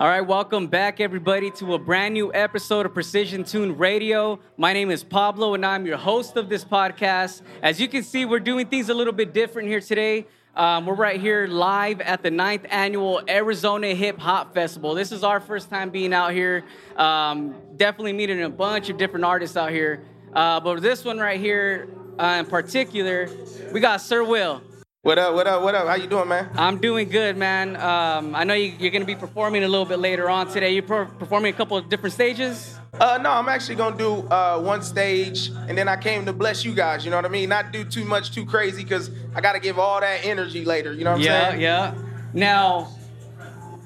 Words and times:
All 0.00 0.06
right, 0.06 0.20
welcome 0.20 0.68
back, 0.68 1.00
everybody, 1.00 1.50
to 1.50 1.74
a 1.74 1.78
brand 1.78 2.14
new 2.14 2.32
episode 2.32 2.86
of 2.86 2.94
Precision 2.94 3.42
Tune 3.42 3.76
Radio. 3.76 4.38
My 4.56 4.72
name 4.72 4.92
is 4.92 5.02
Pablo, 5.02 5.54
and 5.54 5.66
I'm 5.66 5.86
your 5.86 5.96
host 5.96 6.36
of 6.36 6.48
this 6.48 6.64
podcast. 6.64 7.42
As 7.64 7.80
you 7.80 7.88
can 7.88 8.04
see, 8.04 8.24
we're 8.24 8.38
doing 8.38 8.68
things 8.68 8.90
a 8.90 8.94
little 8.94 9.12
bit 9.12 9.34
different 9.34 9.66
here 9.66 9.80
today. 9.80 10.28
Um, 10.54 10.86
we're 10.86 10.94
right 10.94 11.20
here 11.20 11.48
live 11.48 12.00
at 12.00 12.22
the 12.22 12.30
ninth 12.30 12.64
annual 12.70 13.22
Arizona 13.28 13.88
Hip 13.88 14.20
Hop 14.20 14.54
Festival. 14.54 14.94
This 14.94 15.10
is 15.10 15.24
our 15.24 15.40
first 15.40 15.68
time 15.68 15.90
being 15.90 16.12
out 16.14 16.32
here. 16.32 16.62
Um, 16.94 17.56
definitely 17.76 18.12
meeting 18.12 18.40
a 18.44 18.48
bunch 18.48 18.90
of 18.90 18.98
different 18.98 19.24
artists 19.24 19.56
out 19.56 19.72
here. 19.72 20.04
Uh, 20.32 20.60
but 20.60 20.80
this 20.80 21.04
one 21.04 21.18
right 21.18 21.40
here, 21.40 21.88
uh, 22.20 22.36
in 22.38 22.46
particular, 22.46 23.28
we 23.72 23.80
got 23.80 24.00
Sir 24.00 24.22
Will. 24.22 24.62
What 25.08 25.18
up? 25.18 25.32
What 25.34 25.46
up? 25.46 25.62
What 25.62 25.74
up? 25.74 25.88
How 25.88 25.94
you 25.94 26.06
doing, 26.06 26.28
man? 26.28 26.50
I'm 26.54 26.76
doing 26.76 27.08
good, 27.08 27.34
man. 27.38 27.76
Um, 27.76 28.34
I 28.34 28.44
know 28.44 28.52
you, 28.52 28.74
are 28.74 28.90
going 28.90 29.00
to 29.00 29.06
be 29.06 29.14
performing 29.14 29.64
a 29.64 29.66
little 29.66 29.86
bit 29.86 30.00
later 30.00 30.28
on 30.28 30.48
today. 30.48 30.74
You're 30.74 30.82
per- 30.82 31.06
performing 31.06 31.54
a 31.54 31.56
couple 31.56 31.78
of 31.78 31.88
different 31.88 32.12
stages. 32.12 32.78
Uh, 32.92 33.18
no, 33.22 33.30
I'm 33.30 33.48
actually 33.48 33.76
gonna 33.76 33.96
do 33.96 34.28
uh, 34.28 34.60
one 34.60 34.82
stage, 34.82 35.48
and 35.66 35.78
then 35.78 35.88
I 35.88 35.96
came 35.96 36.26
to 36.26 36.34
bless 36.34 36.62
you 36.62 36.74
guys. 36.74 37.06
You 37.06 37.10
know 37.10 37.16
what 37.16 37.24
I 37.24 37.30
mean? 37.30 37.48
Not 37.48 37.72
do 37.72 37.84
too 37.84 38.04
much, 38.04 38.32
too 38.32 38.44
crazy, 38.44 38.82
because 38.82 39.10
I 39.34 39.40
got 39.40 39.54
to 39.54 39.60
give 39.60 39.78
all 39.78 39.98
that 39.98 40.26
energy 40.26 40.66
later. 40.66 40.92
You 40.92 41.04
know 41.04 41.12
what 41.12 41.20
I'm 41.20 41.24
yeah, 41.24 41.48
saying? 41.48 41.60
Yeah, 41.62 41.94
yeah. 41.94 42.02
Now, 42.34 42.88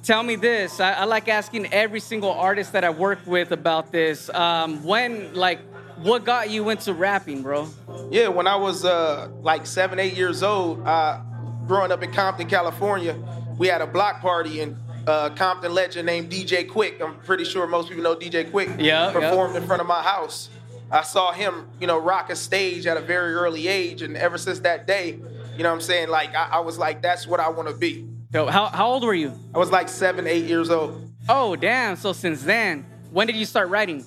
tell 0.02 0.24
me 0.24 0.34
this. 0.34 0.80
I, 0.80 0.92
I, 0.94 1.04
like 1.04 1.28
asking 1.28 1.72
every 1.72 2.00
single 2.00 2.32
artist 2.32 2.72
that 2.72 2.82
I 2.82 2.90
work 2.90 3.20
with 3.26 3.52
about 3.52 3.92
this. 3.92 4.28
Um, 4.30 4.82
when, 4.82 5.32
like, 5.34 5.60
what 6.02 6.24
got 6.24 6.50
you 6.50 6.68
into 6.70 6.92
rapping, 6.94 7.42
bro? 7.42 7.68
Yeah, 8.10 8.28
when 8.28 8.46
I 8.46 8.56
was 8.56 8.84
uh, 8.84 9.28
like 9.40 9.66
seven, 9.66 9.98
eight 9.98 10.14
years 10.14 10.42
old, 10.42 10.86
uh, 10.86 11.20
growing 11.66 11.92
up 11.92 12.02
in 12.02 12.12
Compton, 12.12 12.48
California, 12.48 13.16
we 13.58 13.68
had 13.68 13.80
a 13.80 13.86
block 13.86 14.20
party 14.20 14.60
and 14.60 14.76
uh, 15.06 15.30
Compton 15.30 15.72
legend 15.74 16.06
named 16.06 16.30
DJ 16.30 16.68
Quik. 16.68 17.00
I'm 17.00 17.18
pretty 17.20 17.44
sure 17.44 17.66
most 17.66 17.88
people 17.88 18.04
know 18.04 18.16
DJ 18.16 18.50
Quik. 18.50 18.80
Yeah, 18.80 19.12
performed 19.12 19.54
yeah. 19.54 19.60
in 19.60 19.66
front 19.66 19.80
of 19.80 19.88
my 19.88 20.02
house. 20.02 20.48
I 20.90 21.02
saw 21.02 21.32
him, 21.32 21.68
you 21.80 21.86
know, 21.86 21.98
rock 21.98 22.28
a 22.28 22.36
stage 22.36 22.86
at 22.86 22.96
a 22.96 23.00
very 23.00 23.32
early 23.32 23.66
age, 23.66 24.02
and 24.02 24.16
ever 24.16 24.36
since 24.36 24.58
that 24.60 24.86
day, 24.86 25.12
you 25.56 25.62
know, 25.62 25.70
what 25.70 25.76
I'm 25.76 25.80
saying, 25.80 26.08
like, 26.08 26.34
I, 26.34 26.48
I 26.52 26.60
was 26.60 26.76
like, 26.78 27.00
that's 27.00 27.26
what 27.26 27.40
I 27.40 27.48
want 27.48 27.68
to 27.68 27.74
be. 27.74 28.06
Yo, 28.32 28.46
how 28.46 28.66
how 28.66 28.88
old 28.88 29.04
were 29.04 29.14
you? 29.14 29.32
I 29.54 29.58
was 29.58 29.70
like 29.70 29.88
seven, 29.88 30.26
eight 30.26 30.44
years 30.44 30.70
old. 30.70 31.10
Oh, 31.28 31.54
damn! 31.54 31.96
So 31.96 32.12
since 32.12 32.42
then, 32.42 32.84
when 33.10 33.26
did 33.26 33.36
you 33.36 33.44
start 33.44 33.68
writing? 33.68 34.04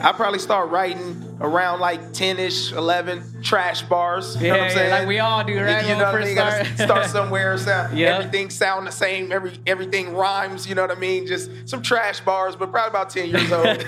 I 0.00 0.12
probably 0.12 0.38
start 0.38 0.70
writing 0.70 1.36
around 1.40 1.80
like 1.80 2.00
10-ish, 2.12 2.72
11, 2.72 3.42
trash 3.42 3.82
bars. 3.82 4.36
You 4.36 4.46
yeah, 4.46 4.52
know 4.52 4.58
what 4.58 4.64
I'm 4.64 4.70
saying? 4.76 4.90
Yeah, 4.90 4.98
like 4.98 5.08
we 5.08 5.18
all 5.18 5.44
do, 5.44 5.60
right? 5.60 5.82
You, 5.82 5.90
you 5.90 5.98
know 5.98 6.12
what 6.12 6.22
I 6.22 6.24
mean? 6.24 6.34
Start. 6.34 6.66
start 6.78 7.06
somewhere. 7.10 7.56
Sound, 7.58 7.96
yep. 7.96 8.18
Everything 8.20 8.50
sound 8.50 8.86
the 8.86 8.92
same. 8.92 9.32
Every 9.32 9.52
everything 9.66 10.14
rhymes. 10.14 10.68
You 10.68 10.74
know 10.74 10.82
what 10.82 10.90
I 10.90 11.00
mean? 11.00 11.26
Just 11.26 11.50
some 11.68 11.82
trash 11.82 12.20
bars, 12.20 12.56
but 12.56 12.70
probably 12.70 12.90
about 12.90 13.10
10 13.10 13.28
years 13.28 13.52
old. 13.52 13.66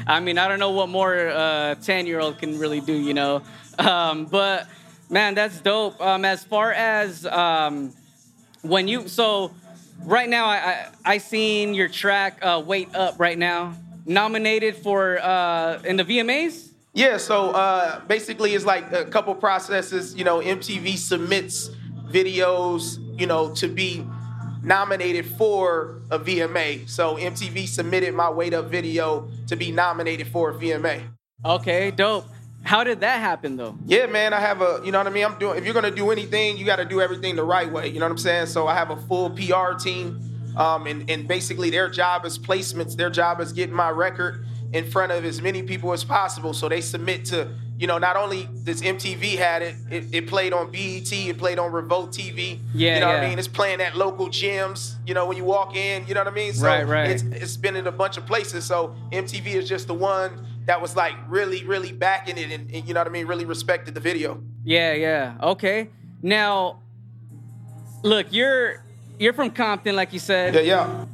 I 0.06 0.20
mean, 0.20 0.38
I 0.38 0.48
don't 0.48 0.58
know 0.58 0.70
what 0.70 0.88
more 0.88 1.28
uh, 1.28 1.74
10 1.76 2.06
year 2.06 2.20
old 2.20 2.38
can 2.38 2.58
really 2.58 2.80
do. 2.80 2.92
You 2.92 3.14
know, 3.14 3.42
um, 3.78 4.26
but 4.26 4.68
man, 5.08 5.34
that's 5.34 5.60
dope. 5.60 6.00
Um, 6.00 6.24
as 6.24 6.44
far 6.44 6.72
as 6.72 7.26
um, 7.26 7.92
when 8.62 8.86
you 8.88 9.08
so 9.08 9.52
right 10.04 10.28
now, 10.28 10.46
I 10.46 10.56
I, 10.56 10.86
I 11.04 11.18
seen 11.18 11.74
your 11.74 11.88
track 11.88 12.38
uh, 12.42 12.62
"Wait 12.64 12.94
Up" 12.94 13.18
right 13.18 13.38
now 13.38 13.74
nominated 14.10 14.76
for 14.76 15.18
uh, 15.22 15.80
in 15.84 15.96
the 15.96 16.04
VMAs? 16.04 16.72
Yeah, 16.92 17.16
so 17.16 17.50
uh, 17.50 18.00
basically 18.06 18.54
it's 18.54 18.64
like 18.64 18.92
a 18.92 19.04
couple 19.04 19.34
processes. 19.34 20.14
You 20.14 20.24
know, 20.24 20.40
MTV 20.40 20.96
submits 20.98 21.70
videos, 22.08 22.98
you 23.18 23.26
know, 23.26 23.54
to 23.54 23.68
be 23.68 24.04
nominated 24.62 25.24
for 25.24 26.02
a 26.10 26.18
VMA. 26.18 26.88
So 26.88 27.16
MTV 27.16 27.68
submitted 27.68 28.12
my 28.12 28.28
Wait 28.28 28.52
Up 28.52 28.66
video 28.66 29.28
to 29.46 29.56
be 29.56 29.70
nominated 29.70 30.26
for 30.26 30.50
a 30.50 30.54
VMA. 30.54 31.02
Okay, 31.44 31.92
dope. 31.92 32.26
How 32.62 32.84
did 32.84 33.00
that 33.00 33.20
happen 33.20 33.56
though? 33.56 33.78
Yeah, 33.86 34.06
man, 34.06 34.34
I 34.34 34.40
have 34.40 34.60
a, 34.60 34.82
you 34.84 34.92
know 34.92 34.98
what 34.98 35.06
I 35.06 35.10
mean? 35.10 35.24
I'm 35.24 35.38
doing 35.38 35.56
if 35.56 35.64
you're 35.64 35.72
gonna 35.72 35.90
do 35.90 36.10
anything, 36.10 36.58
you 36.58 36.66
gotta 36.66 36.84
do 36.84 37.00
everything 37.00 37.36
the 37.36 37.44
right 37.44 37.70
way. 37.70 37.88
You 37.88 38.00
know 38.00 38.04
what 38.04 38.12
I'm 38.12 38.18
saying? 38.18 38.46
So 38.46 38.66
I 38.66 38.74
have 38.74 38.90
a 38.90 38.96
full 38.96 39.30
PR 39.30 39.78
team 39.78 40.20
um, 40.56 40.86
and, 40.86 41.08
and 41.10 41.26
basically, 41.26 41.70
their 41.70 41.88
job 41.88 42.24
is 42.24 42.38
placements. 42.38 42.96
Their 42.96 43.10
job 43.10 43.40
is 43.40 43.52
getting 43.52 43.74
my 43.74 43.90
record 43.90 44.44
in 44.72 44.88
front 44.88 45.12
of 45.12 45.24
as 45.24 45.42
many 45.42 45.62
people 45.62 45.92
as 45.92 46.04
possible. 46.04 46.52
So 46.52 46.68
they 46.68 46.80
submit 46.80 47.24
to, 47.26 47.48
you 47.76 47.86
know, 47.86 47.98
not 47.98 48.16
only 48.16 48.48
does 48.64 48.82
MTV 48.82 49.36
had 49.36 49.62
it, 49.62 49.74
it, 49.90 50.14
it 50.14 50.26
played 50.28 50.52
on 50.52 50.70
BET, 50.70 51.12
it 51.12 51.38
played 51.38 51.58
on 51.58 51.72
Revolt 51.72 52.12
TV. 52.12 52.60
Yeah, 52.72 52.94
you 52.94 53.00
know 53.00 53.08
yeah. 53.08 53.14
what 53.14 53.24
I 53.24 53.28
mean? 53.28 53.38
It's 53.38 53.48
playing 53.48 53.80
at 53.80 53.96
local 53.96 54.28
gyms. 54.28 54.94
You 55.06 55.14
know, 55.14 55.26
when 55.26 55.36
you 55.36 55.44
walk 55.44 55.74
in, 55.74 56.06
you 56.06 56.14
know 56.14 56.20
what 56.20 56.28
I 56.28 56.34
mean? 56.34 56.52
So 56.52 56.66
right, 56.66 56.86
right. 56.86 57.10
It's, 57.10 57.22
it's 57.22 57.56
been 57.56 57.76
in 57.76 57.86
a 57.86 57.92
bunch 57.92 58.16
of 58.16 58.26
places. 58.26 58.64
So 58.64 58.94
MTV 59.12 59.46
is 59.46 59.68
just 59.68 59.88
the 59.88 59.94
one 59.94 60.46
that 60.66 60.80
was 60.80 60.94
like 60.94 61.14
really, 61.28 61.64
really 61.64 61.92
backing 61.92 62.38
it, 62.38 62.52
and, 62.52 62.70
and 62.72 62.86
you 62.86 62.94
know 62.94 63.00
what 63.00 63.08
I 63.08 63.10
mean? 63.10 63.26
Really 63.26 63.44
respected 63.44 63.94
the 63.94 64.00
video. 64.00 64.40
Yeah, 64.64 64.92
yeah. 64.92 65.36
Okay. 65.42 65.88
Now, 66.22 66.80
look, 68.04 68.26
you're 68.30 68.84
you're 69.20 69.34
from 69.34 69.50
Compton, 69.50 69.94
like 69.94 70.14
you 70.14 70.18
said. 70.18 70.54
Yeah, 70.54 70.60
yeah. 70.62 71.04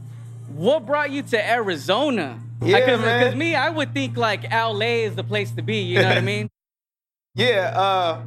What 0.54 0.86
brought 0.86 1.10
you 1.10 1.22
to 1.24 1.50
Arizona? 1.50 2.38
Yeah, 2.62 2.86
Cause, 2.86 3.00
man. 3.00 3.18
Because 3.18 3.34
me, 3.36 3.56
I 3.56 3.68
would 3.68 3.92
think 3.92 4.16
like 4.16 4.48
LA 4.50 5.02
is 5.04 5.16
the 5.16 5.24
place 5.24 5.50
to 5.50 5.62
be. 5.62 5.78
You 5.78 6.00
know 6.00 6.08
what 6.08 6.18
I 6.18 6.20
mean? 6.32 6.48
Yeah. 7.34 7.72
Uh, 7.74 8.22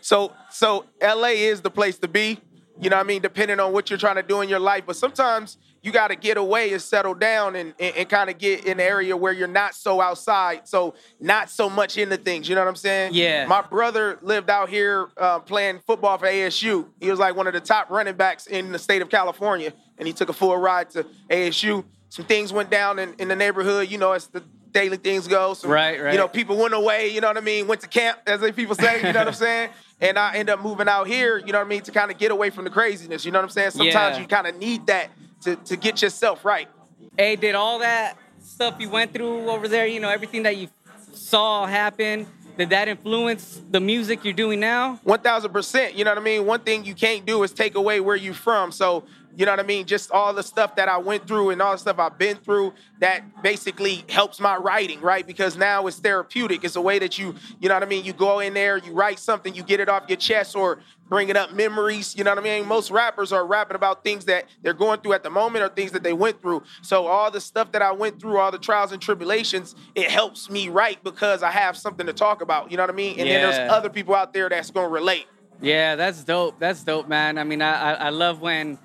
so 0.00 0.32
so 0.50 0.86
LA 1.02 1.28
is 1.28 1.60
the 1.60 1.70
place 1.70 1.98
to 1.98 2.08
be. 2.08 2.40
You 2.80 2.88
know 2.88 2.96
what 2.96 3.04
I 3.04 3.06
mean? 3.06 3.20
Depending 3.20 3.60
on 3.60 3.72
what 3.72 3.90
you're 3.90 3.98
trying 3.98 4.16
to 4.16 4.22
do 4.22 4.40
in 4.40 4.48
your 4.48 4.60
life, 4.60 4.84
but 4.86 4.96
sometimes 4.96 5.58
you 5.82 5.92
got 5.92 6.08
to 6.08 6.16
get 6.16 6.36
away 6.36 6.72
and 6.72 6.82
settle 6.82 7.14
down 7.14 7.54
and, 7.56 7.72
and, 7.78 7.96
and 7.96 8.08
kind 8.08 8.28
of 8.28 8.38
get 8.38 8.64
in 8.64 8.72
an 8.72 8.80
area 8.80 9.16
where 9.16 9.32
you're 9.32 9.46
not 9.46 9.74
so 9.74 10.00
outside, 10.00 10.66
so 10.68 10.94
not 11.20 11.48
so 11.50 11.70
much 11.70 11.96
into 11.96 12.16
things. 12.16 12.48
You 12.48 12.54
know 12.56 12.62
what 12.62 12.68
I'm 12.68 12.76
saying? 12.76 13.12
Yeah. 13.14 13.46
My 13.46 13.62
brother 13.62 14.18
lived 14.22 14.50
out 14.50 14.68
here 14.68 15.08
uh, 15.16 15.38
playing 15.38 15.80
football 15.86 16.18
for 16.18 16.26
ASU. 16.26 16.86
He 17.00 17.10
was 17.10 17.18
like 17.18 17.36
one 17.36 17.46
of 17.46 17.52
the 17.52 17.60
top 17.60 17.90
running 17.90 18.14
backs 18.16 18.46
in 18.46 18.72
the 18.72 18.78
state 18.78 19.02
of 19.02 19.08
California, 19.08 19.72
and 19.98 20.06
he 20.06 20.12
took 20.12 20.28
a 20.28 20.32
full 20.32 20.56
ride 20.56 20.90
to 20.90 21.06
ASU. 21.30 21.84
Some 22.08 22.24
things 22.24 22.52
went 22.52 22.70
down 22.70 22.98
in, 22.98 23.14
in 23.18 23.28
the 23.28 23.36
neighborhood. 23.36 23.90
You 23.90 23.98
know, 23.98 24.12
as 24.12 24.26
the 24.28 24.42
daily 24.72 24.96
things 24.96 25.28
go. 25.28 25.54
Some, 25.54 25.70
right, 25.70 26.00
right. 26.00 26.12
You 26.12 26.18
know, 26.18 26.28
people 26.28 26.56
went 26.56 26.74
away. 26.74 27.08
You 27.08 27.20
know 27.20 27.28
what 27.28 27.36
I 27.36 27.40
mean? 27.40 27.66
Went 27.66 27.80
to 27.82 27.88
camp, 27.88 28.18
as 28.26 28.40
they 28.40 28.52
people 28.52 28.74
say. 28.74 28.96
You 28.98 29.12
know 29.12 29.20
what 29.20 29.28
I'm 29.28 29.34
saying? 29.48 29.70
And 30.00 30.18
I 30.18 30.36
end 30.36 30.50
up 30.50 30.60
moving 30.62 30.88
out 30.88 31.06
here. 31.06 31.38
You 31.38 31.52
know 31.52 31.58
what 31.58 31.66
I 31.66 31.68
mean? 31.70 31.82
To 31.82 31.90
kind 31.90 32.10
of 32.10 32.18
get 32.18 32.30
away 32.30 32.50
from 32.50 32.64
the 32.64 32.70
craziness. 32.70 33.24
You 33.24 33.32
know 33.32 33.38
what 33.38 33.44
I'm 33.44 33.50
saying? 33.50 33.70
Sometimes 33.72 34.16
Yeah. 34.16 34.22
you 34.22 34.28
kind 34.28 34.46
of 34.46 34.56
need 34.56 34.86
that 34.86 35.10
to, 35.42 35.56
to 35.56 35.76
get 35.76 36.02
yourself 36.02 36.44
right. 36.44 36.68
Hey, 37.16 37.36
did 37.36 37.54
all 37.54 37.80
that 37.80 38.16
stuff 38.42 38.76
you 38.78 38.88
went 38.88 39.12
through 39.12 39.48
over 39.50 39.68
there, 39.68 39.86
you 39.86 40.00
know, 40.00 40.08
everything 40.08 40.42
that 40.44 40.56
you 40.56 40.68
saw 41.12 41.66
happen, 41.66 42.26
did 42.56 42.70
that 42.70 42.88
influence 42.88 43.60
the 43.70 43.80
music 43.80 44.24
you're 44.24 44.34
doing 44.34 44.58
now? 44.58 44.98
One 45.04 45.20
thousand 45.20 45.52
percent. 45.52 45.94
You 45.94 46.04
know 46.04 46.10
what 46.10 46.18
I 46.18 46.22
mean? 46.22 46.44
One 46.44 46.60
thing 46.60 46.84
you 46.84 46.94
can't 46.94 47.24
do 47.24 47.42
is 47.44 47.52
take 47.52 47.76
away 47.76 48.00
where 48.00 48.16
you're 48.16 48.34
from. 48.34 48.72
So 48.72 49.04
you 49.36 49.46
know 49.46 49.52
what 49.52 49.60
I 49.60 49.62
mean? 49.62 49.86
Just 49.86 50.10
all 50.10 50.34
the 50.34 50.42
stuff 50.42 50.74
that 50.74 50.88
I 50.88 50.96
went 50.96 51.28
through 51.28 51.50
and 51.50 51.62
all 51.62 51.70
the 51.70 51.78
stuff 51.78 52.00
I've 52.00 52.18
been 52.18 52.38
through 52.38 52.74
that 52.98 53.40
basically 53.40 54.04
helps 54.08 54.40
my 54.40 54.56
writing, 54.56 55.00
right? 55.00 55.24
Because 55.24 55.56
now 55.56 55.86
it's 55.86 56.00
therapeutic. 56.00 56.64
It's 56.64 56.74
a 56.74 56.80
way 56.80 56.98
that 56.98 57.20
you, 57.20 57.36
you 57.60 57.68
know 57.68 57.74
what 57.74 57.84
I 57.84 57.86
mean? 57.86 58.04
You 58.04 58.12
go 58.12 58.40
in 58.40 58.52
there, 58.54 58.78
you 58.78 58.90
write 58.90 59.20
something, 59.20 59.54
you 59.54 59.62
get 59.62 59.78
it 59.78 59.88
off 59.88 60.08
your 60.08 60.16
chest 60.16 60.56
or 60.56 60.80
bringing 61.08 61.36
up 61.36 61.52
memories. 61.52 62.16
You 62.16 62.24
know 62.24 62.30
what 62.30 62.38
I 62.38 62.42
mean? 62.42 62.66
Most 62.66 62.90
rappers 62.90 63.32
are 63.32 63.46
rapping 63.46 63.74
about 63.74 64.04
things 64.04 64.24
that 64.26 64.46
they're 64.62 64.74
going 64.74 65.00
through 65.00 65.14
at 65.14 65.22
the 65.22 65.30
moment 65.30 65.64
or 65.64 65.68
things 65.68 65.92
that 65.92 66.02
they 66.02 66.12
went 66.12 66.40
through. 66.42 66.62
So 66.82 67.06
all 67.06 67.30
the 67.30 67.40
stuff 67.40 67.72
that 67.72 67.82
I 67.82 67.92
went 67.92 68.20
through, 68.20 68.38
all 68.38 68.50
the 68.50 68.58
trials 68.58 68.92
and 68.92 69.00
tribulations, 69.00 69.74
it 69.94 70.10
helps 70.10 70.50
me 70.50 70.68
write 70.68 71.02
because 71.02 71.42
I 71.42 71.50
have 71.50 71.76
something 71.76 72.06
to 72.06 72.12
talk 72.12 72.42
about. 72.42 72.70
You 72.70 72.76
know 72.76 72.82
what 72.82 72.90
I 72.90 72.94
mean? 72.94 73.18
And 73.18 73.28
then 73.28 73.42
there's 73.42 73.70
other 73.70 73.90
people 73.90 74.14
out 74.14 74.32
there 74.32 74.48
that's 74.48 74.70
gonna 74.70 74.88
relate. 74.88 75.26
Yeah, 75.60 75.96
that's 75.96 76.22
dope. 76.22 76.58
That's 76.58 76.84
dope, 76.84 77.08
man. 77.08 77.36
I 77.38 77.44
mean, 77.44 77.62
I, 77.62 77.72
I, 77.72 77.92
I 77.94 78.08
love 78.10 78.40
when, 78.40 78.78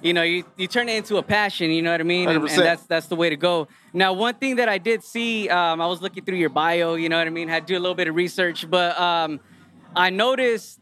you 0.00 0.14
know, 0.14 0.22
you, 0.22 0.44
you 0.56 0.66
turn 0.66 0.88
it 0.88 0.96
into 0.96 1.18
a 1.18 1.22
passion. 1.22 1.70
You 1.70 1.82
know 1.82 1.90
what 1.90 2.00
I 2.00 2.04
mean? 2.04 2.28
And, 2.30 2.48
and 2.48 2.62
that's 2.62 2.84
that's 2.84 3.08
the 3.08 3.16
way 3.16 3.28
to 3.30 3.36
go. 3.36 3.68
Now, 3.92 4.12
one 4.14 4.34
thing 4.34 4.56
that 4.56 4.68
I 4.68 4.78
did 4.78 5.04
see, 5.04 5.48
um, 5.48 5.80
I 5.80 5.86
was 5.86 6.00
looking 6.00 6.24
through 6.24 6.38
your 6.38 6.48
bio. 6.50 6.94
You 6.94 7.08
know 7.08 7.18
what 7.18 7.26
I 7.26 7.30
mean? 7.30 7.48
Had 7.48 7.66
to 7.66 7.74
do 7.74 7.78
a 7.78 7.82
little 7.82 7.94
bit 7.94 8.08
of 8.08 8.14
research, 8.14 8.68
but 8.70 8.98
um, 8.98 9.40
I 9.94 10.10
noticed 10.10 10.80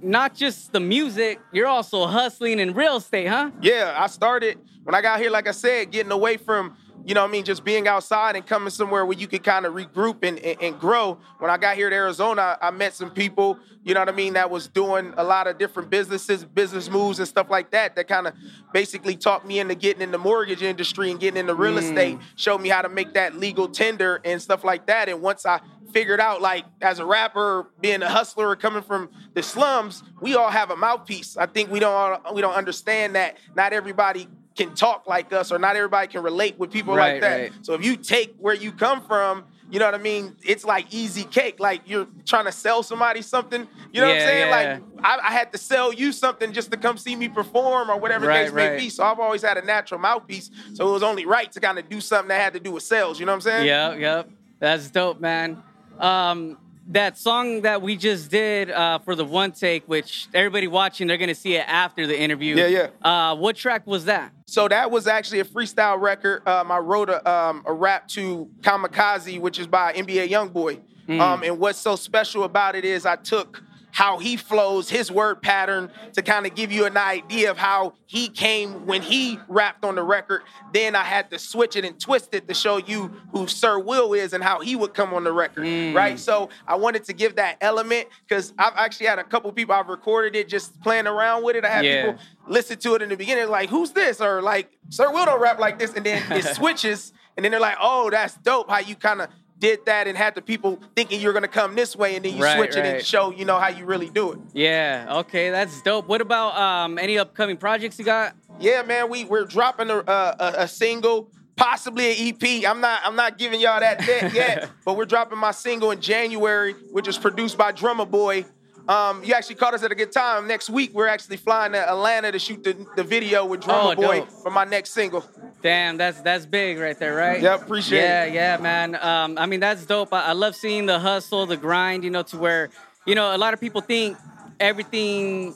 not 0.00 0.34
just 0.34 0.72
the 0.72 0.80
music, 0.80 1.40
you're 1.52 1.66
also 1.66 2.06
hustling 2.06 2.58
in 2.58 2.74
real 2.74 2.96
estate, 2.96 3.26
huh? 3.26 3.50
Yeah, 3.60 3.94
I 3.98 4.06
started 4.06 4.58
when 4.84 4.94
I 4.94 5.02
got 5.02 5.20
here, 5.20 5.30
like 5.30 5.48
I 5.48 5.52
said, 5.52 5.90
getting 5.90 6.12
away 6.12 6.36
from, 6.36 6.74
you 7.04 7.14
know 7.14 7.22
what 7.22 7.28
I 7.28 7.32
mean, 7.32 7.44
just 7.44 7.64
being 7.64 7.86
outside 7.88 8.36
and 8.36 8.46
coming 8.46 8.70
somewhere 8.70 9.04
where 9.04 9.16
you 9.16 9.26
could 9.26 9.42
kind 9.42 9.66
of 9.66 9.74
regroup 9.74 10.22
and, 10.22 10.38
and, 10.38 10.62
and 10.62 10.80
grow. 10.80 11.18
When 11.38 11.50
I 11.50 11.56
got 11.58 11.76
here 11.76 11.90
to 11.90 11.96
Arizona, 11.96 12.56
I 12.60 12.70
met 12.70 12.94
some 12.94 13.10
people, 13.10 13.58
you 13.84 13.94
know 13.94 14.00
what 14.00 14.08
I 14.08 14.12
mean, 14.12 14.34
that 14.34 14.50
was 14.50 14.68
doing 14.68 15.12
a 15.16 15.24
lot 15.24 15.46
of 15.46 15.58
different 15.58 15.90
businesses, 15.90 16.44
business 16.44 16.90
moves 16.90 17.18
and 17.18 17.26
stuff 17.28 17.50
like 17.50 17.70
that, 17.72 17.96
that 17.96 18.08
kind 18.08 18.26
of 18.26 18.34
basically 18.72 19.16
taught 19.16 19.46
me 19.46 19.58
into 19.58 19.74
getting 19.74 20.02
in 20.02 20.10
the 20.10 20.18
mortgage 20.18 20.62
industry 20.62 21.10
and 21.10 21.18
getting 21.20 21.38
into 21.38 21.54
real 21.54 21.74
Mm. 21.74 21.78
estate, 21.78 22.18
showed 22.36 22.58
me 22.58 22.68
how 22.68 22.82
to 22.82 22.88
make 22.88 23.12
that 23.14 23.34
legal 23.36 23.68
tender 23.68 24.20
and 24.24 24.40
stuff 24.40 24.64
like 24.64 24.86
that. 24.86 25.08
And 25.08 25.20
once 25.22 25.44
I 25.44 25.60
figured 25.92 26.20
out 26.20 26.40
like 26.42 26.64
as 26.80 26.98
a 26.98 27.04
rapper 27.06 27.66
being 27.80 28.02
a 28.02 28.08
hustler 28.08 28.54
coming 28.56 28.82
from 28.82 29.08
the 29.34 29.42
slums 29.42 30.02
we 30.20 30.34
all 30.34 30.50
have 30.50 30.70
a 30.70 30.76
mouthpiece 30.76 31.36
i 31.36 31.46
think 31.46 31.70
we 31.70 31.78
don't 31.80 31.92
all, 32.24 32.34
we 32.34 32.40
don't 32.40 32.54
understand 32.54 33.14
that 33.14 33.36
not 33.56 33.72
everybody 33.72 34.28
can 34.56 34.74
talk 34.74 35.06
like 35.06 35.32
us 35.32 35.52
or 35.52 35.58
not 35.58 35.76
everybody 35.76 36.08
can 36.08 36.22
relate 36.22 36.58
with 36.58 36.70
people 36.72 36.94
Right, 36.94 37.12
like 37.14 37.20
that. 37.22 37.40
right. 37.40 37.52
So 37.62 37.74
if 37.74 37.84
you 37.84 37.96
take 37.96 38.34
where 38.40 38.54
you 38.54 38.72
come 38.72 39.00
from, 39.02 39.44
you 39.70 39.78
know 39.78 39.84
what 39.84 39.94
I 39.94 39.98
mean? 39.98 40.34
It's 40.44 40.64
like 40.64 40.92
easy 40.92 41.22
cake. 41.22 41.60
Like 41.60 41.82
you're 41.86 42.08
trying 42.26 42.46
to 42.46 42.50
sell 42.50 42.82
somebody 42.82 43.22
something. 43.22 43.68
You 43.92 44.00
know 44.00 44.08
what 44.08 44.16
I'm 44.16 44.20
saying? 44.22 44.48
yeah. 44.48 44.80
Like 44.98 45.04
I, 45.04 45.28
I 45.28 45.32
had 45.32 45.52
to 45.52 45.58
sell 45.58 45.92
you 45.92 46.10
something 46.10 46.52
just 46.52 46.72
to 46.72 46.76
come 46.76 46.96
see 46.98 47.14
me 47.14 47.28
perform 47.28 47.88
or 47.88 48.00
whatever 48.00 48.22
the 48.22 48.30
Right, 48.30 48.46
case 48.46 48.52
may 48.52 48.76
be. 48.76 48.88
So 48.90 49.04
I've 49.04 49.20
always 49.20 49.42
had 49.42 49.58
a 49.58 49.62
natural 49.64 50.00
mouthpiece. 50.00 50.50
So 50.74 50.88
it 50.88 50.92
was 50.92 51.04
only 51.04 51.24
right 51.24 51.52
to 51.52 51.60
kind 51.60 51.78
of 51.78 51.88
do 51.88 52.00
something 52.00 52.26
that 52.30 52.40
had 52.40 52.54
to 52.54 52.60
do 52.60 52.72
with 52.72 52.82
sales. 52.82 53.20
You 53.20 53.26
know 53.26 53.32
what 53.32 53.36
I'm 53.36 53.40
saying? 53.42 53.66
Yep, 53.68 54.00
yep. 54.00 54.30
That's 54.58 54.90
dope, 54.90 55.20
man. 55.20 55.62
Um, 55.98 56.58
that 56.90 57.18
song 57.18 57.62
that 57.62 57.82
we 57.82 57.96
just 57.96 58.30
did 58.30 58.70
uh, 58.70 58.98
for 59.00 59.14
the 59.14 59.24
one 59.24 59.52
take, 59.52 59.86
which 59.86 60.26
everybody 60.32 60.66
watching, 60.66 61.06
they're 61.06 61.18
gonna 61.18 61.34
see 61.34 61.54
it 61.54 61.64
after 61.68 62.06
the 62.06 62.18
interview. 62.18 62.56
Yeah, 62.56 62.66
yeah. 62.66 62.88
Uh, 63.30 63.36
what 63.36 63.56
track 63.56 63.86
was 63.86 64.06
that? 64.06 64.32
So 64.46 64.68
that 64.68 64.90
was 64.90 65.06
actually 65.06 65.40
a 65.40 65.44
freestyle 65.44 66.00
record. 66.00 66.48
Um, 66.48 66.72
I 66.72 66.78
wrote 66.78 67.10
a, 67.10 67.30
um, 67.30 67.62
a 67.66 67.72
rap 67.74 68.08
to 68.08 68.48
Kamikaze, 68.62 69.38
which 69.38 69.58
is 69.58 69.66
by 69.66 69.92
NBA 69.92 70.30
YoungBoy. 70.30 70.80
Um, 71.08 71.42
and 71.42 71.58
what's 71.58 71.78
so 71.78 71.96
special 71.96 72.44
about 72.44 72.76
it 72.76 72.84
is 72.84 73.06
I 73.06 73.16
took 73.16 73.62
how 73.98 74.16
he 74.16 74.36
flows, 74.36 74.88
his 74.88 75.10
word 75.10 75.42
pattern, 75.42 75.90
to 76.12 76.22
kind 76.22 76.46
of 76.46 76.54
give 76.54 76.70
you 76.70 76.84
an 76.84 76.96
idea 76.96 77.50
of 77.50 77.58
how 77.58 77.92
he 78.06 78.28
came 78.28 78.86
when 78.86 79.02
he 79.02 79.40
rapped 79.48 79.84
on 79.84 79.96
the 79.96 80.02
record. 80.04 80.42
Then 80.72 80.94
I 80.94 81.02
had 81.02 81.32
to 81.32 81.38
switch 81.40 81.74
it 81.74 81.84
and 81.84 81.98
twist 81.98 82.32
it 82.32 82.46
to 82.46 82.54
show 82.54 82.76
you 82.76 83.10
who 83.32 83.48
Sir 83.48 83.76
Will 83.76 84.14
is 84.14 84.34
and 84.34 84.44
how 84.44 84.60
he 84.60 84.76
would 84.76 84.94
come 84.94 85.12
on 85.12 85.24
the 85.24 85.32
record, 85.32 85.64
mm. 85.64 85.96
right? 85.96 86.16
So 86.16 86.48
I 86.68 86.76
wanted 86.76 87.06
to 87.06 87.12
give 87.12 87.34
that 87.34 87.56
element 87.60 88.06
because 88.24 88.54
I've 88.56 88.74
actually 88.76 89.06
had 89.06 89.18
a 89.18 89.24
couple 89.24 89.50
people 89.50 89.74
I've 89.74 89.88
recorded 89.88 90.36
it 90.36 90.46
just 90.46 90.80
playing 90.80 91.08
around 91.08 91.42
with 91.42 91.56
it. 91.56 91.64
I 91.64 91.68
had 91.68 91.84
Yeah. 91.84 92.12
people 92.12 92.20
listen 92.46 92.78
to 92.78 92.94
it 92.94 93.02
in 93.02 93.08
the 93.08 93.16
beginning, 93.16 93.48
like, 93.48 93.68
who's 93.68 93.90
this? 93.90 94.20
Or 94.20 94.40
like, 94.40 94.70
Sir 94.90 95.10
Will 95.10 95.24
don't 95.24 95.40
rap 95.40 95.58
like 95.58 95.80
this. 95.80 95.92
And 95.94 96.06
then 96.06 96.22
it 96.30 96.44
switches, 96.54 97.12
and 97.36 97.42
then 97.42 97.50
they're 97.50 97.60
like, 97.60 97.78
oh, 97.80 98.10
that's 98.10 98.36
dope 98.36 98.70
how 98.70 98.78
you 98.78 98.94
kind 98.94 99.22
of 99.22 99.28
did 99.58 99.84
that 99.86 100.06
and 100.06 100.16
had 100.16 100.34
the 100.34 100.42
people 100.42 100.78
thinking 100.94 101.20
you're 101.20 101.32
gonna 101.32 101.48
come 101.48 101.74
this 101.74 101.96
way, 101.96 102.16
and 102.16 102.24
then 102.24 102.36
you 102.36 102.42
Right, 102.42 102.56
switch 102.56 102.76
it 102.76 102.84
and 102.84 103.04
show, 103.04 103.30
you 103.32 103.44
know, 103.44 103.58
how 103.58 103.68
you 103.68 103.84
really 103.84 104.08
do 104.08 104.32
it. 104.32 104.38
Yeah, 104.52 105.06
okay, 105.20 105.50
that's 105.50 105.80
dope. 105.82 106.06
What 106.08 106.20
about 106.20 106.56
um, 106.56 106.98
any 106.98 107.18
upcoming 107.18 107.56
projects 107.56 107.98
you 107.98 108.04
got? 108.04 108.34
Yeah, 108.60 108.82
man, 108.82 109.08
we 109.10 109.24
we're 109.24 109.44
dropping 109.44 109.90
a 109.90 109.98
a, 109.98 110.54
a, 110.58 110.68
single, 110.68 111.30
possibly 111.56 112.12
an 112.12 112.34
EP. 112.34 112.68
I'm 112.68 112.80
not 112.80 113.00
I'm 113.04 113.16
not 113.16 113.38
giving 113.38 113.60
y'all 113.60 113.80
that 113.80 114.06
yet, 114.06 114.32
yet 114.34 114.70
but 114.84 114.96
we're 114.96 115.04
dropping 115.04 115.38
my 115.38 115.50
single 115.52 115.90
in 115.90 116.00
January, 116.00 116.72
which 116.92 117.08
is 117.08 117.18
produced 117.18 117.56
by 117.58 117.72
Drummer 117.72 118.06
Boy. 118.06 118.44
Um, 118.88 119.22
you 119.22 119.34
actually 119.34 119.56
caught 119.56 119.74
us 119.74 119.82
at 119.82 119.92
a 119.92 119.94
good 119.94 120.12
time. 120.12 120.46
Next 120.48 120.70
week, 120.70 120.94
we're 120.94 121.08
actually 121.08 121.36
flying 121.36 121.72
to 121.72 121.90
Atlanta 121.90 122.32
to 122.32 122.38
shoot 122.38 122.64
the, 122.64 122.86
the 122.96 123.04
video 123.04 123.44
with 123.44 123.60
Drummer 123.60 123.92
Oh, 123.92 123.94
Boy 123.94 124.20
dope. 124.20 124.30
for 124.30 124.50
my 124.50 124.64
next 124.64 124.92
single. 124.92 125.28
Damn, 125.60 125.96
that's 125.96 126.20
that's 126.20 126.46
big 126.46 126.78
right 126.78 126.96
there, 126.98 127.16
right? 127.16 127.40
Yeah, 127.40 127.56
appreciate 127.56 128.00
yeah, 128.00 128.24
it. 128.24 128.34
Yeah, 128.34 128.56
yeah, 128.56 128.62
man. 128.62 128.94
Um, 128.94 129.38
I 129.38 129.46
mean, 129.46 129.60
that's 129.60 129.84
dope. 129.86 130.12
I, 130.12 130.26
I 130.26 130.32
love 130.32 130.54
seeing 130.54 130.86
the 130.86 131.00
hustle, 131.00 131.46
the 131.46 131.56
grind. 131.56 132.04
You 132.04 132.10
know, 132.10 132.22
to 132.24 132.38
where 132.38 132.70
you 133.06 133.14
know 133.14 133.34
a 133.34 133.38
lot 133.38 133.54
of 133.54 133.60
people 133.60 133.80
think 133.80 134.16
everything 134.60 135.54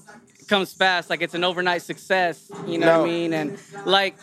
comes 0.48 0.72
fast, 0.72 1.08
like 1.08 1.22
it's 1.22 1.34
an 1.34 1.44
overnight 1.44 1.82
success. 1.82 2.50
You 2.66 2.78
know 2.78 3.00
what 3.00 3.08
I 3.08 3.12
mean? 3.12 3.32
And 3.32 3.58
like, 3.84 4.16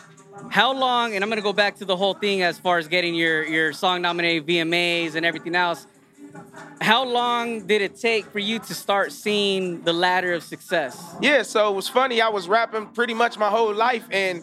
how 0.50 0.72
long? 0.72 1.14
And 1.14 1.24
I'm 1.24 1.30
gonna 1.30 1.40
go 1.40 1.54
back 1.54 1.76
to 1.76 1.86
the 1.86 1.96
whole 1.96 2.14
thing 2.14 2.42
as 2.42 2.58
far 2.58 2.76
as 2.76 2.86
getting 2.86 3.14
your 3.14 3.44
your 3.44 3.72
song 3.72 4.02
nominated 4.02 4.46
VMAs 4.46 5.14
and 5.14 5.24
everything 5.24 5.54
else. 5.54 5.86
How 6.80 7.04
long 7.04 7.66
did 7.66 7.82
it 7.82 7.96
take 7.96 8.26
for 8.26 8.38
you 8.38 8.58
to 8.58 8.74
start 8.74 9.12
seeing 9.12 9.82
the 9.82 9.92
ladder 9.92 10.32
of 10.32 10.42
success? 10.42 11.14
Yeah, 11.20 11.42
so 11.42 11.70
it 11.70 11.74
was 11.74 11.88
funny. 11.88 12.20
I 12.20 12.28
was 12.28 12.48
rapping 12.48 12.86
pretty 12.86 13.14
much 13.14 13.36
my 13.38 13.48
whole 13.48 13.74
life, 13.74 14.06
and 14.10 14.42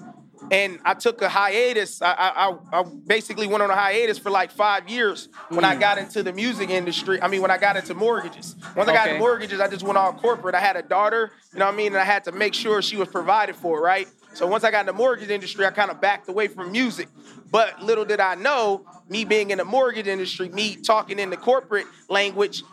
and 0.51 0.79
I 0.85 0.93
took 0.93 1.21
a 1.21 1.29
hiatus. 1.29 2.01
I 2.01 2.13
I, 2.13 2.79
I- 2.79 2.83
basically 3.05 3.47
went 3.47 3.63
on 3.63 3.69
a 3.69 3.75
hiatus 3.75 4.17
for 4.17 4.29
like 4.29 4.51
five 4.51 4.89
years 4.89 5.29
when 5.49 5.63
I 5.63 5.75
mm. 5.75 5.79
got 5.79 5.97
into 5.97 6.23
the 6.23 6.33
music 6.33 6.69
industry. 6.69 7.21
I 7.21 7.27
mean, 7.27 7.41
when 7.41 7.51
I 7.51 7.57
got 7.57 7.77
into 7.77 7.93
mortgages. 7.93 8.55
Once 8.75 8.89
I 8.89 8.93
got 8.93 9.07
into 9.07 9.19
mortgages, 9.19 9.59
I 9.59 9.67
just 9.67 9.83
went 9.83 9.97
all 9.97 10.13
corporate. 10.13 10.55
I 10.55 10.59
had 10.59 10.75
a 10.75 10.81
daughter, 10.81 11.31
you 11.53 11.59
know 11.59 11.65
what 11.65 11.73
I 11.73 11.77
mean, 11.77 11.87
and 11.87 11.97
I 11.97 12.03
had 12.03 12.23
to 12.25 12.31
make 12.31 12.53
sure 12.53 12.81
she 12.81 12.97
was 12.97 13.07
provided 13.07 13.55
for, 13.55 13.81
right? 13.81 14.07
So 14.33 14.45
once 14.45 14.63
I 14.63 14.71
got 14.71 14.81
in 14.81 14.85
the 14.85 14.93
mortgage 14.93 15.29
industry, 15.29 15.65
I 15.65 15.71
kind 15.71 15.89
of 15.89 15.99
backed 15.99 16.29
away 16.29 16.47
from 16.47 16.71
music. 16.71 17.07
But 17.49 17.81
little 17.81 18.05
did 18.05 18.19
I 18.19 18.35
know, 18.35 18.85
me 19.09 19.25
being 19.25 19.51
in 19.51 19.57
the 19.57 19.65
mortgage 19.65 20.07
industry, 20.07 20.49
me 20.49 20.75
talking 20.75 21.17
in 21.17 21.29
the 21.29 21.37
corporate 21.37 21.87
language, 22.09 22.63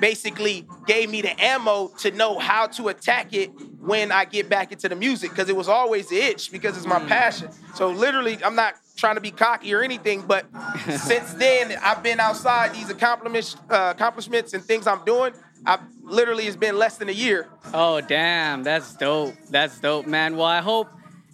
basically 0.00 0.66
gave 0.86 1.10
me 1.10 1.22
the 1.22 1.42
ammo 1.42 1.88
to 1.98 2.10
know 2.10 2.38
how 2.38 2.66
to 2.66 2.88
attack 2.88 3.32
it 3.32 3.50
when 3.80 4.12
I 4.12 4.24
get 4.24 4.48
back 4.48 4.72
into 4.72 4.88
the 4.88 4.96
music 4.96 5.30
because 5.30 5.48
it 5.48 5.56
was 5.56 5.68
always 5.68 6.08
the 6.08 6.16
itch 6.16 6.50
because 6.50 6.76
it's 6.76 6.86
my 6.86 6.98
passion. 7.00 7.50
So 7.74 7.88
literally, 7.88 8.38
I'm 8.44 8.54
not 8.54 8.74
trying 8.96 9.14
to 9.16 9.20
be 9.20 9.30
cocky 9.30 9.74
or 9.74 9.82
anything, 9.82 10.22
but 10.22 10.46
since 10.96 11.34
then 11.34 11.76
I've 11.82 12.02
been 12.02 12.20
outside 12.20 12.74
these 12.74 12.90
accomplishments, 12.90 13.56
uh, 13.70 13.92
accomplishments 13.94 14.54
and 14.54 14.64
things 14.64 14.86
I'm 14.86 15.04
doing. 15.04 15.32
I 15.64 15.78
literally 16.02 16.46
it's 16.46 16.56
been 16.56 16.78
less 16.78 16.96
than 16.96 17.08
a 17.08 17.12
year. 17.12 17.48
Oh, 17.72 18.00
damn. 18.00 18.64
That's 18.64 18.94
dope. 18.96 19.34
That's 19.50 19.78
dope, 19.78 20.06
man. 20.06 20.36
Well, 20.36 20.46
I 20.46 20.60
hope 20.60 20.88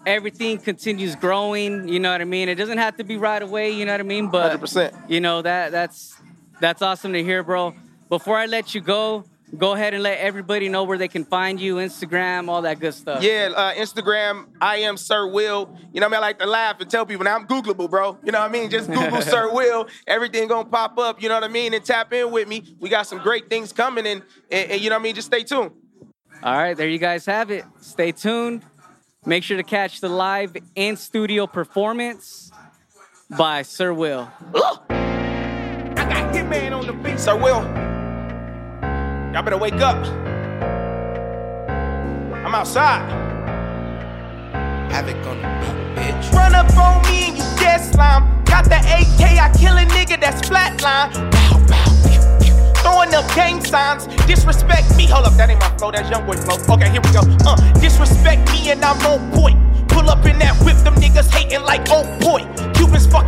everything 0.06 0.58
continues 0.58 1.16
growing. 1.16 1.88
You 1.88 2.00
know 2.00 2.12
what 2.12 2.20
I 2.20 2.25
mean? 2.25 2.49
It 2.49 2.56
doesn't 2.56 2.78
have 2.78 2.96
to 2.99 3.05
be 3.05 3.16
right 3.16 3.43
away. 3.43 3.70
You 3.70 3.87
know 3.87 3.93
what 3.93 4.00
I 4.00 4.05
mean? 4.05 4.28
But 4.28 4.60
100%. 4.60 5.10
you 5.10 5.20
know 5.20 5.43
that 5.43 5.72
that's 5.72 6.16
that's 6.60 6.82
awesome 6.82 7.12
to 7.12 7.22
hear, 7.22 7.43
bro. 7.43 7.75
Before 8.08 8.37
I 8.37 8.46
let 8.46 8.75
you 8.75 8.81
go, 8.81 9.25
go 9.56 9.72
ahead 9.72 9.94
and 9.94 10.02
let 10.02 10.19
everybody 10.19 10.69
know 10.69 10.84
where 10.84 10.99
they 10.99 11.08
can 11.08 11.25
find 11.25 11.60
you, 11.60 11.76
Instagram, 11.76 12.49
all 12.49 12.62
that 12.62 12.81
good 12.81 12.94
stuff. 12.94 13.22
Yeah, 13.22 13.50
uh, 13.55 13.75
Instagram, 13.75 14.46
I 14.60 14.78
am 14.78 14.96
Sir 14.96 15.26
Will. 15.26 15.76
You 15.93 16.00
know 16.00 16.06
what 16.08 16.14
I 16.14 16.16
mean? 16.16 16.25
I 16.25 16.26
like 16.26 16.38
to 16.40 16.46
laugh 16.46 16.81
and 16.81 16.90
tell 16.90 17.06
people 17.06 17.25
now 17.25 17.37
I'm 17.37 17.46
Googleable, 17.46 17.90
bro. 17.90 18.19
You 18.25 18.32
know 18.32 18.40
what 18.40 18.50
I 18.50 18.52
mean? 18.52 18.70
Just 18.70 18.90
Google 18.90 19.22
Sir 19.34 19.52
Will. 19.52 19.88
Everything 20.06 20.49
gonna 20.49 20.69
pop 20.69 20.99
up, 20.99 21.22
you 21.22 21.28
know 21.28 21.34
what 21.34 21.44
I 21.44 21.49
mean? 21.49 21.75
And 21.75 21.84
tap 21.84 22.12
in 22.12 22.31
with 22.31 22.49
me. 22.49 22.76
We 22.81 22.88
got 22.88 23.06
some 23.06 23.19
great 23.19 23.49
things 23.49 23.72
coming 23.72 24.06
and, 24.06 24.22
and, 24.50 24.72
and 24.72 24.81
you 24.81 24.90
know 24.90 24.96
what 24.96 25.00
I 25.00 25.05
mean? 25.05 25.14
Just 25.14 25.26
stay 25.26 25.43
tuned. 25.43 25.72
All 26.43 26.56
right, 26.56 26.76
there 26.76 26.88
you 26.88 26.99
guys 26.99 27.26
have 27.26 27.50
it. 27.50 27.64
Stay 27.81 28.12
tuned. 28.12 28.62
Make 29.26 29.43
sure 29.43 29.56
to 29.56 29.62
catch 29.64 30.00
the 30.00 30.08
live 30.08 30.56
in 30.76 30.96
studio 30.96 31.46
performance 31.46 32.50
by 33.37 33.62
Sir 33.62 33.93
Will. 33.93 34.31
I 34.90 35.94
got 35.96 36.34
Hitman 36.34 36.72
on 36.78 36.87
the 36.87 36.93
beat. 36.93 37.19
Sir 37.19 37.37
Will, 37.37 37.60
y'all 39.32 39.42
better 39.42 39.58
wake 39.58 39.75
up. 39.75 39.96
I'm 42.44 42.54
outside. 42.54 43.04
Havoc 44.90 45.16
on 45.26 45.42
the 45.42 45.48
beat, 45.60 46.14
bitch. 46.14 46.32
Run 46.32 46.54
up 46.54 46.75
on 46.76 47.02
me 47.10 47.28
and 47.28 47.36
you 47.36 47.44
dead 47.60 47.78
slime. 47.78 48.42
Got 48.44 48.64
the 48.64 48.76
AK, 48.76 49.20
I 49.38 49.53
kill 49.58 49.76
a 49.76 49.84
nigga 49.84 50.19
that's 50.19 50.41
flatline. 50.48 51.12
Pow, 51.31 51.60
pow, 51.69 51.93
pew, 52.08 52.20
pew. 52.41 52.55
Throwing 52.81 53.14
up 53.14 53.26
gang 53.34 53.62
signs. 53.62 54.06
Disrespect 54.24 54.96
me. 54.96 55.06
Hold 55.08 55.26
up, 55.26 55.34
that 55.34 55.50
ain't 55.50 55.60
my 55.60 55.69
flow, 55.76 55.91
that's 55.91 56.08
young 56.08 56.24
boy 56.24 56.36
flow. 56.36 56.56
Okay, 56.76 56.88
here 56.88 57.03
we 57.03 57.12
go. 57.12 57.20
Uh, 57.44 57.56
disrespect 57.81 58.50
me 58.50 58.70
and 58.70 58.82
I'm 58.82 58.96
on 59.05 59.31
point. 59.32 59.58
Pull 59.88 60.08
up 60.08 60.24
in 60.24 60.38
that 60.38 60.56
whip, 60.64 60.76
them 60.79 60.94
niggas 60.94 61.31
hating 61.31 61.62
like 61.64 61.86
oh 61.91 62.05
boy. 62.20 62.41
Cubans 62.72 63.06
fucking 63.06 63.28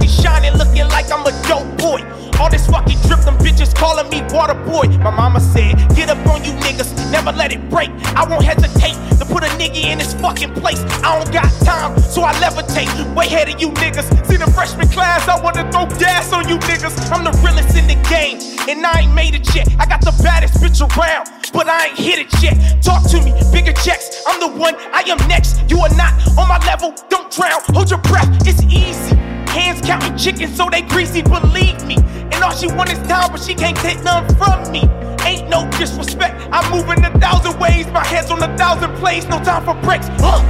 water 4.40 4.54
boy. 4.64 4.88
My 5.04 5.10
mama 5.10 5.38
said, 5.38 5.76
get 5.94 6.08
up 6.08 6.16
on 6.32 6.42
you 6.42 6.52
niggas, 6.64 6.90
never 7.12 7.30
let 7.30 7.52
it 7.52 7.60
break. 7.68 7.90
I 8.16 8.24
won't 8.24 8.42
hesitate 8.42 8.96
to 9.18 9.26
put 9.26 9.44
a 9.44 9.50
nigga 9.60 9.92
in 9.92 9.98
his 9.98 10.14
fucking 10.14 10.54
place. 10.54 10.80
I 11.04 11.18
don't 11.18 11.30
got 11.30 11.52
time, 11.60 11.98
so 12.00 12.22
I 12.22 12.32
levitate. 12.40 12.88
Way 13.14 13.26
ahead 13.26 13.50
of 13.52 13.60
you 13.60 13.68
niggas. 13.72 14.08
See 14.26 14.38
the 14.38 14.50
freshman 14.52 14.88
class, 14.88 15.28
I 15.28 15.38
wanna 15.44 15.70
throw 15.70 15.84
gas 15.98 16.32
on 16.32 16.48
you 16.48 16.56
niggas. 16.70 16.96
I'm 17.12 17.22
the 17.22 17.36
realest 17.44 17.76
in 17.76 17.86
the 17.86 18.00
game, 18.08 18.40
and 18.66 18.86
I 18.86 19.00
ain't 19.02 19.14
made 19.14 19.34
it 19.34 19.54
yet. 19.54 19.68
I 19.78 19.84
got 19.84 20.00
the 20.00 20.14
baddest 20.22 20.54
bitch 20.54 20.80
around, 20.80 21.28
but 21.52 21.68
I 21.68 21.88
ain't 21.88 21.98
hit 21.98 22.18
it 22.20 22.32
yet. 22.42 22.82
Talk 22.82 23.02
to 23.10 23.20
me, 23.20 23.34
bigger 23.52 23.74
checks. 23.74 24.24
I'm 24.26 24.40
the 24.40 24.48
one, 24.48 24.74
I 24.94 25.02
am 25.12 25.18
next. 25.28 25.68
You 25.68 25.80
are 25.80 25.94
not 25.96 26.14
on 26.38 26.48
my 26.48 26.58
level, 26.64 26.94
don't 27.10 27.30
drown. 27.30 27.60
Hold 27.74 27.90
your 27.90 28.00
breath, 28.00 28.30
it's 28.48 28.62
easy 28.72 29.39
hands 29.50 29.80
counting 29.80 30.16
chickens, 30.16 30.56
so 30.56 30.68
they 30.70 30.82
greasy, 30.82 31.22
believe 31.22 31.84
me. 31.84 31.96
And 32.32 32.42
all 32.42 32.52
she 32.52 32.68
want 32.68 32.92
is 32.92 32.98
time, 33.08 33.32
but 33.32 33.42
she 33.42 33.54
can't 33.54 33.76
take 33.76 34.02
none 34.02 34.26
from 34.36 34.70
me. 34.70 34.88
Ain't 35.26 35.48
no 35.48 35.68
disrespect, 35.78 36.34
I'm 36.52 36.70
moving 36.70 37.04
a 37.04 37.10
thousand 37.18 37.58
ways, 37.60 37.86
my 37.88 38.04
head's 38.04 38.30
on 38.30 38.42
a 38.42 38.56
thousand 38.56 38.94
plays, 38.96 39.26
no 39.26 39.42
time 39.42 39.64
for 39.64 39.74
breaks, 39.82 40.08
huh? 40.08 40.40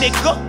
Nigga. 0.00 0.46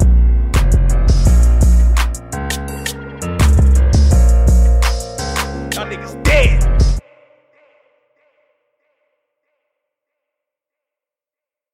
Y'all 5.74 5.88
niggas 5.88 6.24
dead. 6.24 6.71